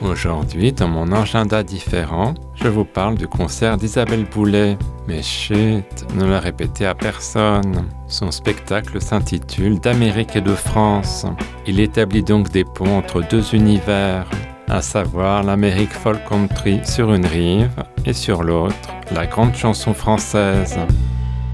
[0.00, 4.78] Aujourd'hui, dans mon agenda différent, je vous parle du concert d'Isabelle Boulet.
[5.08, 7.88] Mais chut, ne le répétez à personne.
[8.06, 11.26] Son spectacle s'intitule D'Amérique et de France.
[11.66, 14.30] Il établit donc des ponts entre deux univers,
[14.68, 20.78] à savoir l'Amérique folk country sur une rive et sur l'autre, la grande chanson française.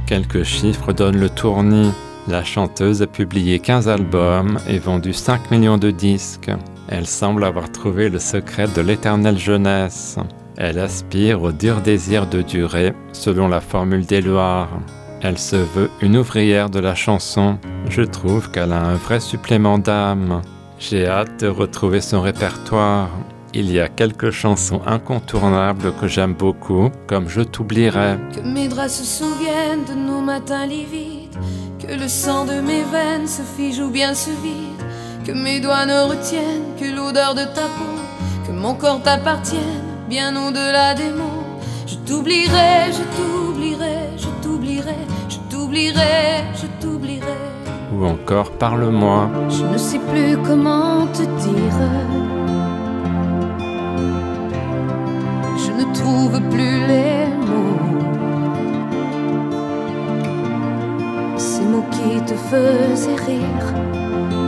[0.06, 1.92] Quelques chiffres donnent le tournis.
[2.28, 6.50] La chanteuse a publié 15 albums et vendu 5 millions de disques.
[6.88, 10.16] Elle semble avoir trouvé le secret de l'éternelle jeunesse.
[10.56, 14.81] Elle aspire au dur désir de durer, selon la formule Loires.
[15.23, 17.58] Elle se veut une ouvrière de la chanson.
[17.89, 20.42] Je trouve qu'elle a un vrai supplément d'âme.
[20.78, 23.08] J'ai hâte de retrouver son répertoire.
[23.55, 28.17] Il y a quelques chansons incontournables que j'aime beaucoup, comme Je t'oublierai.
[28.34, 31.39] Que mes draps se souviennent de nos matins livides,
[31.80, 34.73] que le sang de mes veines se fige ou bien se vide,
[35.25, 37.94] que mes doigts ne retiennent que l'odeur de ta peau,
[38.47, 41.44] que mon corps t'appartienne bien au-delà des mots.
[41.86, 44.97] Je t'oublierai, je t'oublierai, je t'oublierai,
[45.28, 47.39] je t'oublierai, je t'oublierai.
[47.95, 49.30] Ou encore Parle-moi.
[49.48, 52.23] Je ne sais plus comment te dire.
[62.05, 63.74] Qui te faisaient rire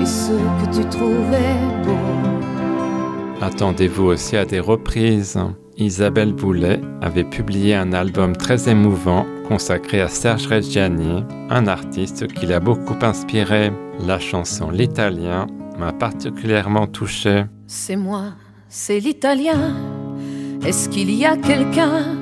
[0.01, 3.41] et ceux que tu trouvais beaux.
[3.41, 5.39] Attendez-vous aussi à des reprises.
[5.79, 12.47] Isabelle Boulet avait publié un album très émouvant consacré à Serge Reggiani, un artiste qui
[12.47, 13.73] l'a beaucoup inspiré.
[14.07, 15.47] La chanson L'Italien
[15.79, 17.45] m'a particulièrement touché.
[17.67, 18.33] C'est moi,
[18.69, 19.77] c'est l'italien.
[20.65, 22.17] Est-ce qu'il y a quelqu'un?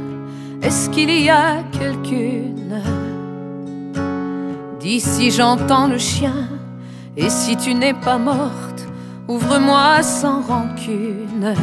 [0.63, 2.83] Est-ce qu'il y a quelqu'une?
[4.85, 6.47] D'ici j'entends le chien.
[7.17, 8.87] Et si tu n'es pas morte,
[9.29, 11.55] ouvre-moi sans rancune.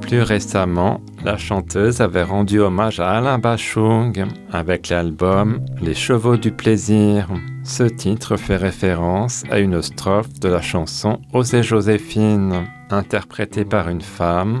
[0.00, 6.52] Plus récemment, la chanteuse avait rendu hommage à Alain Bachung avec l'album Les Chevaux du
[6.52, 7.26] Plaisir.
[7.64, 14.02] Ce titre fait référence à une strophe de la chanson Osez Joséphine, interprétée par une
[14.02, 14.60] femme.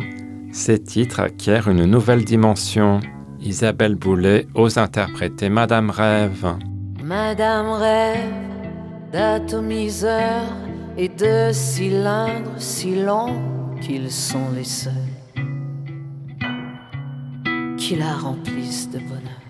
[0.50, 2.98] Ces titres acquièrent une nouvelle dimension.
[3.40, 6.56] Isabelle Boulet ose interpréter Madame Rêve.
[7.10, 8.20] Madame rêve
[9.10, 10.46] d'atomiseurs
[10.96, 13.34] et de cylindres si longs
[13.80, 14.92] qu'ils sont les seuls
[17.76, 19.42] qui la remplissent de bonheur.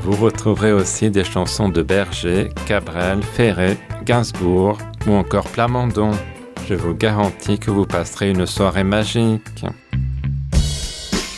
[0.00, 6.12] Vous retrouverez aussi des chansons de Berger, Cabrel, Ferré, Gainsbourg ou encore Plamondon.
[6.66, 9.66] Je vous garantis que vous passerez une soirée magique.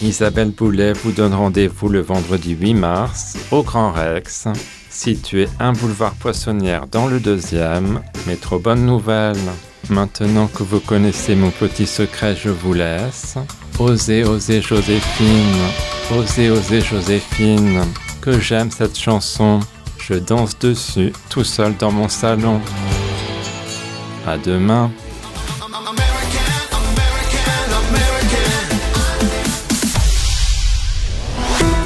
[0.02, 4.48] Isabelle Boulet vous donne rendez-vous le vendredi 8 mars au Grand Rex,
[4.88, 8.00] situé un boulevard Poissonnière dans le deuxième.
[8.26, 9.36] Mais trop bonne nouvelle.
[9.90, 13.36] Maintenant que vous connaissez mon petit secret, je vous laisse.
[13.78, 15.56] Osez, osez Joséphine,
[16.16, 17.82] osez, osez Joséphine,
[18.22, 19.60] que j'aime cette chanson.
[19.98, 22.60] Je danse dessus tout seul dans mon salon.
[24.26, 24.90] À demain.